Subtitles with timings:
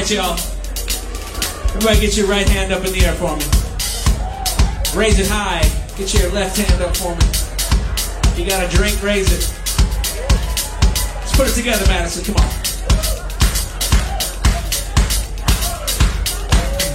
[0.00, 0.38] right, y'all.
[1.72, 3.44] Everybody get your right hand up in the air for me.
[4.92, 5.64] Raise it high.
[5.96, 7.24] Get your left hand up for me.
[8.30, 9.48] If you got a drink, raise it.
[11.16, 12.24] Let's put it together, Madison.
[12.26, 12.50] Come on.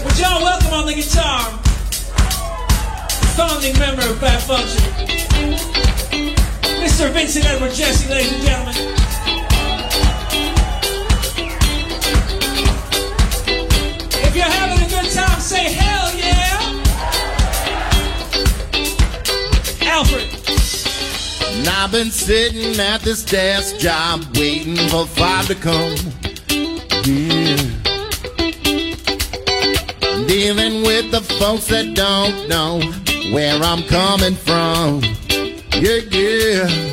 [0.05, 1.49] Would y'all welcome on the guitar,
[3.33, 4.83] founding member of Fat Function,
[6.77, 7.11] Mr.
[7.11, 8.90] Vincent Edward Jesse, ladies and gentlemen.
[19.91, 20.23] Alfred.
[21.57, 25.97] And I've been sitting at this desk job waiting for five to come.
[27.03, 27.57] Yeah.
[30.27, 32.79] Dealing with the folks that don't know
[33.33, 35.01] where I'm coming from.
[35.73, 36.90] Yeah, yeah.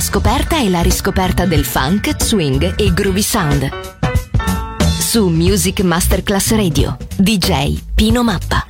[0.00, 3.68] La scoperta e la riscoperta del funk, swing e groovy sound.
[4.98, 8.64] Su Music Masterclass Radio, DJ Pino Mappa.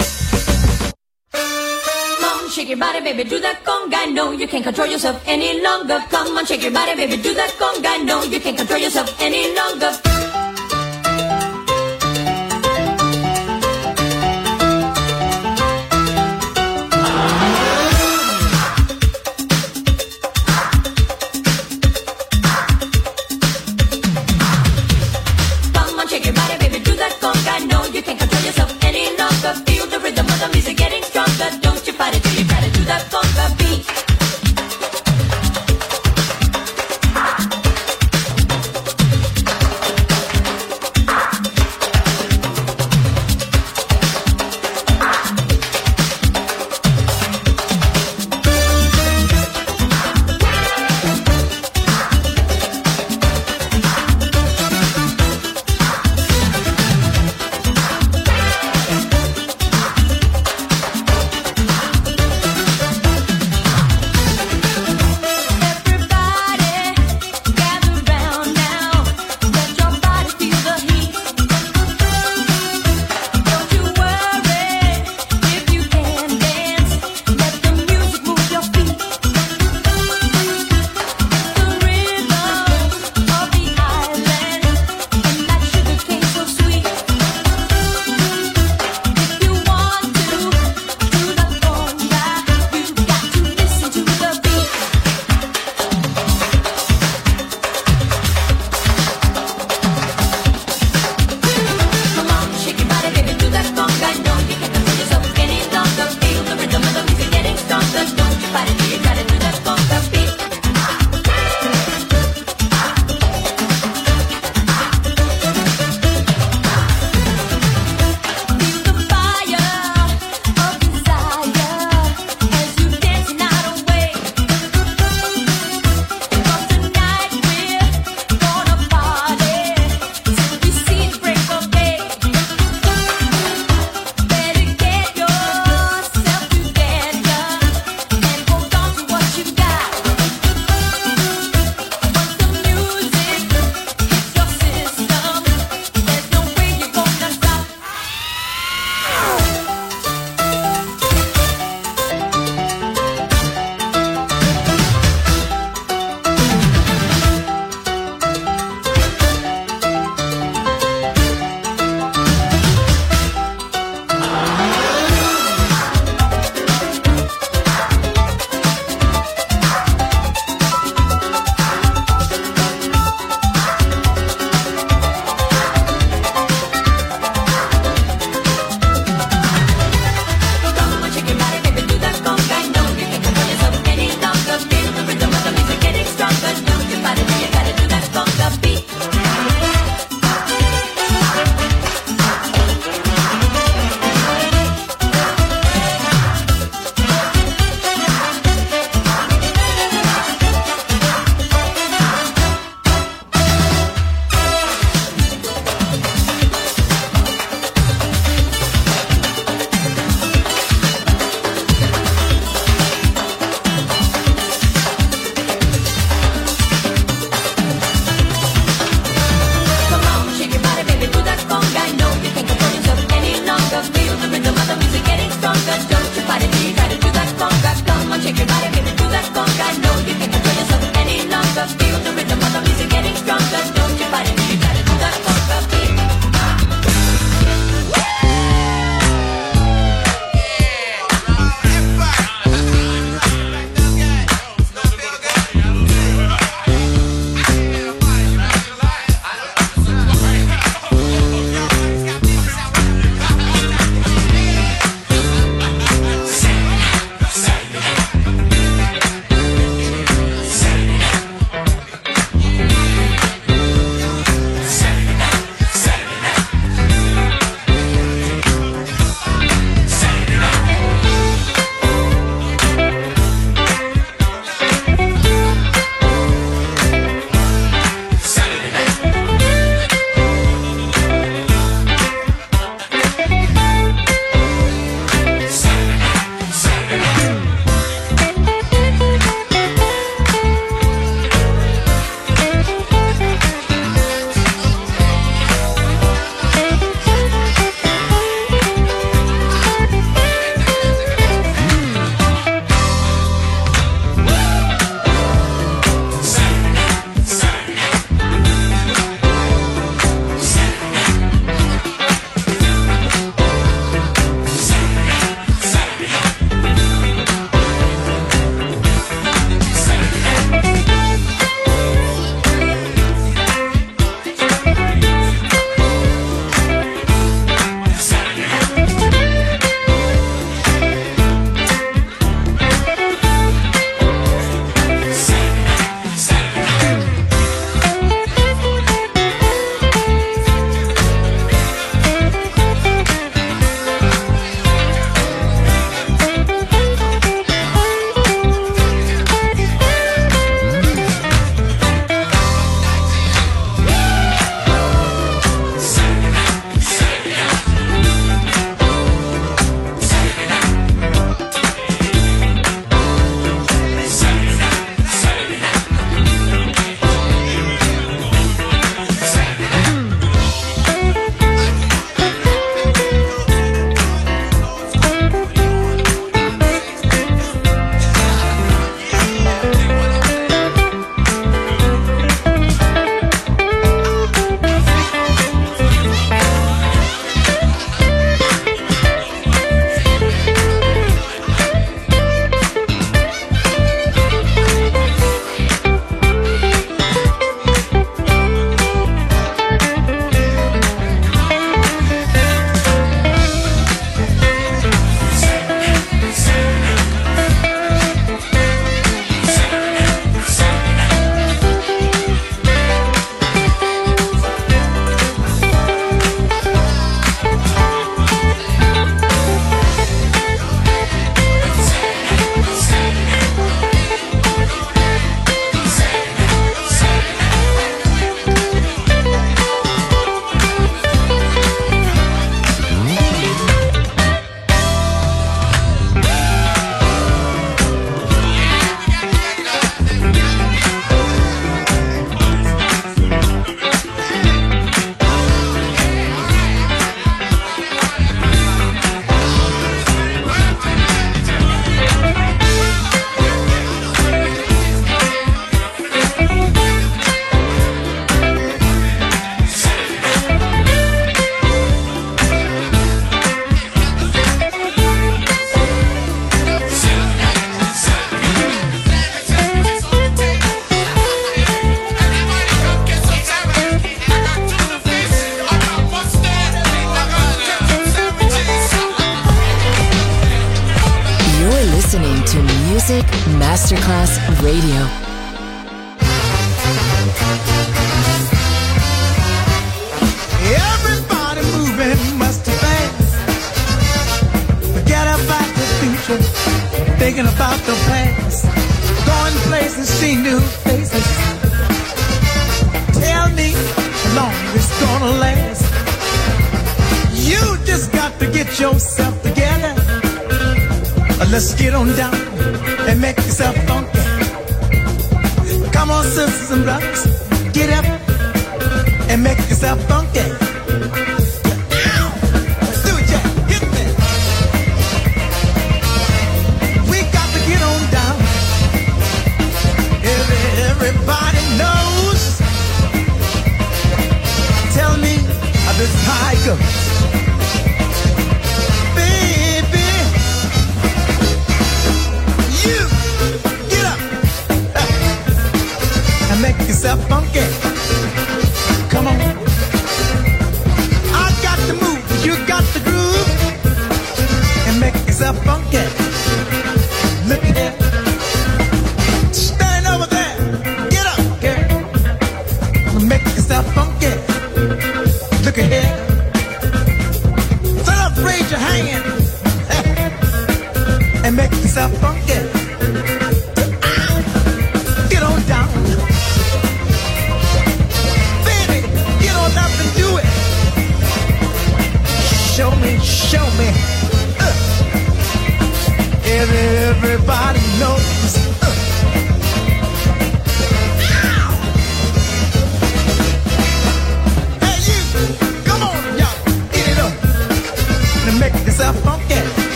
[1.31, 4.11] Come shake your body, baby, do that conga.
[4.13, 6.05] No, you can't control yourself any longer.
[6.11, 8.03] Come on, shake your body, baby, do that conga.
[8.03, 10.30] No, you can't control yourself any longer.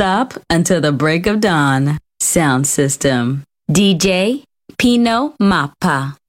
[0.00, 1.98] stop until the break of dawn.
[2.20, 3.44] Sound system.
[3.70, 4.42] DJ
[4.78, 6.19] Pino Mappa.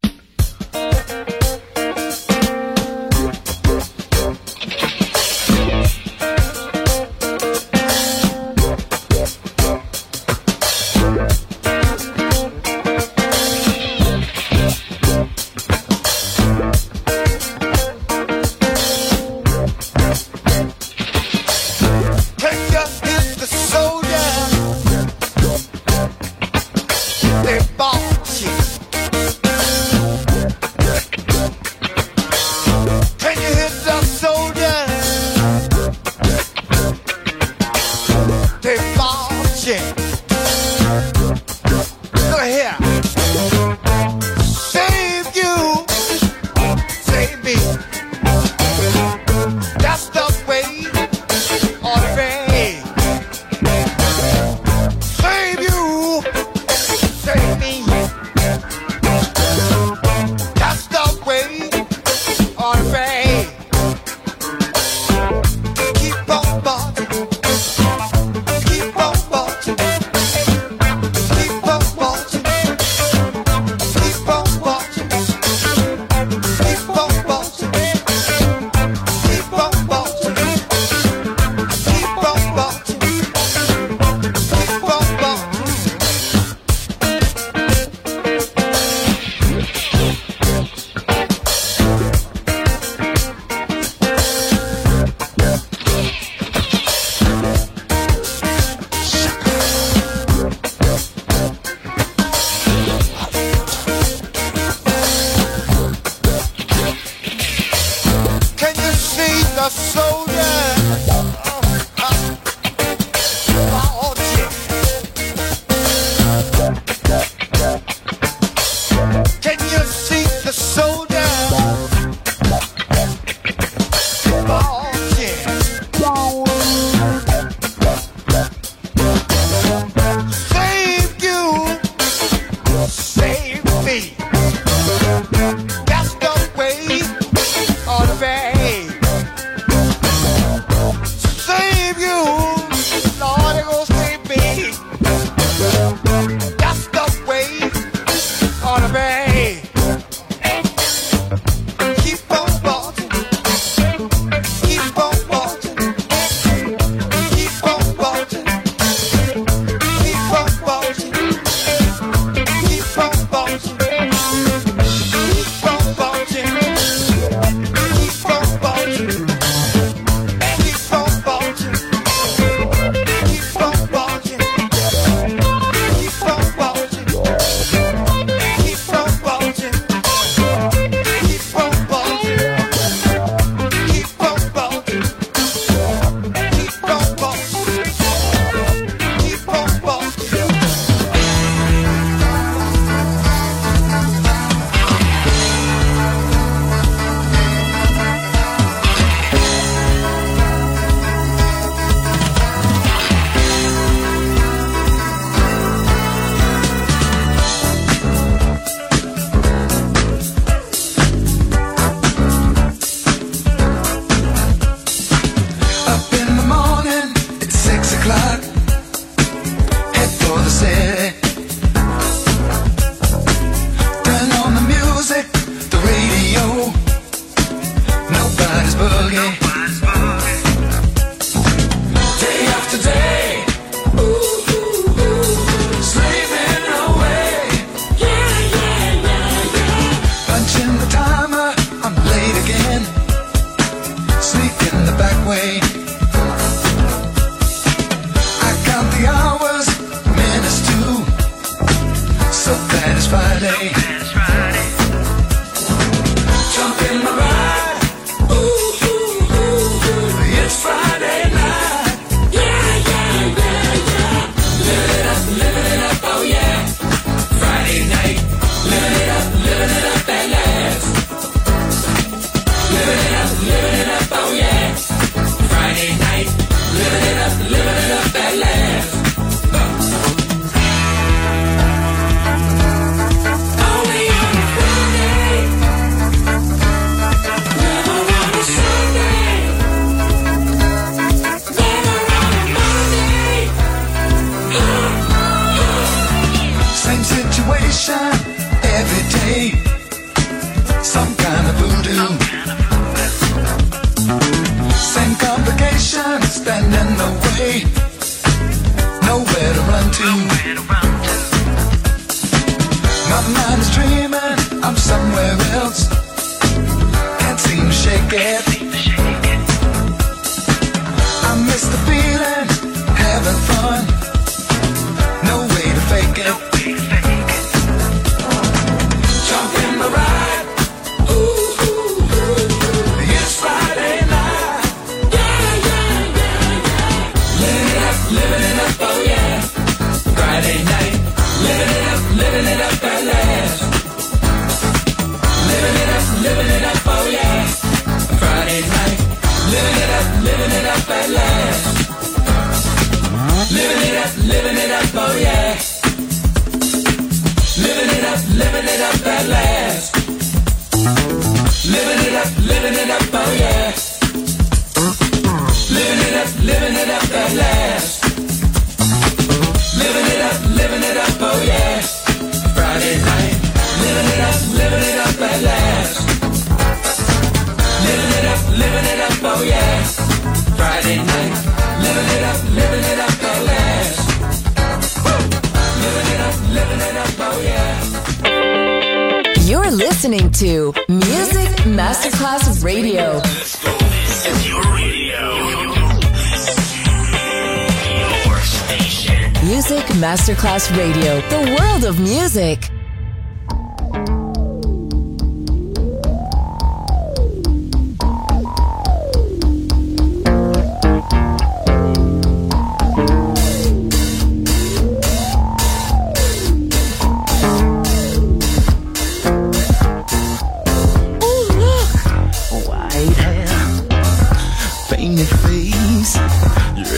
[400.41, 402.71] Class Radio, the world of music.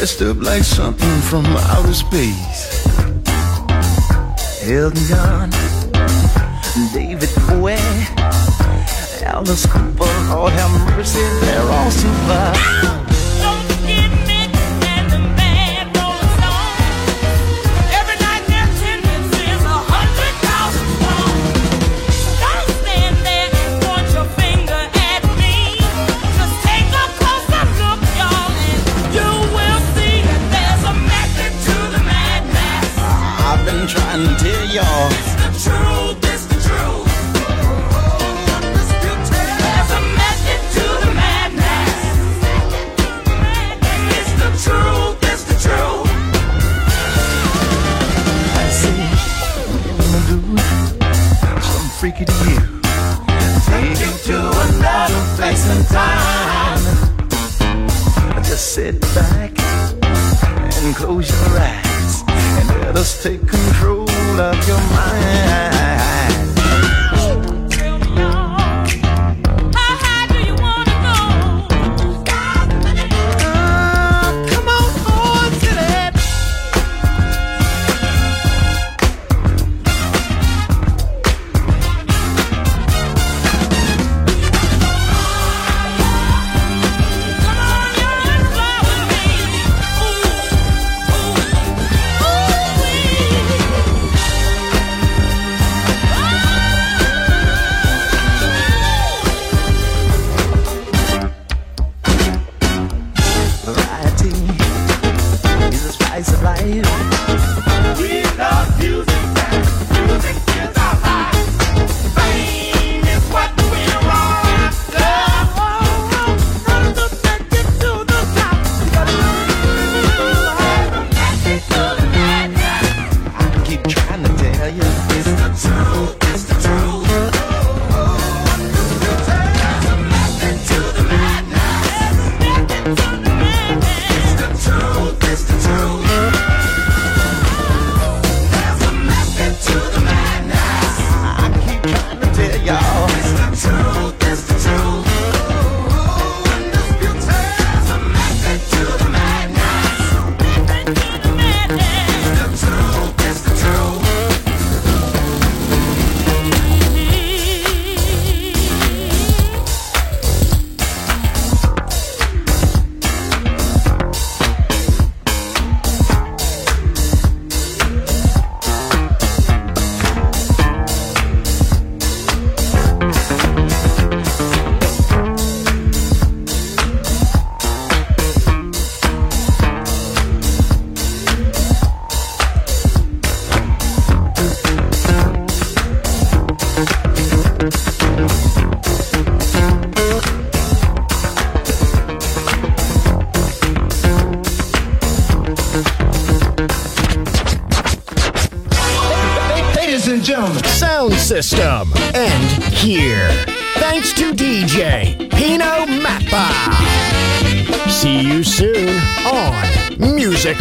[0.03, 2.62] dressed up like something from outer space.
[4.65, 5.49] Elton John,
[6.93, 7.75] David Bowie,
[9.25, 13.02] Alice Cooper, Lord have mercy, they're all super.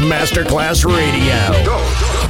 [0.09, 1.82] Masterclass Radio.